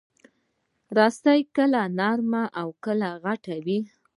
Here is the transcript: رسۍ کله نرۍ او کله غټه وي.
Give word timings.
رسۍ 0.97 1.39
کله 1.55 1.81
نرۍ 1.97 2.43
او 2.59 2.67
کله 2.83 3.09
غټه 3.23 3.55
وي. 3.65 3.79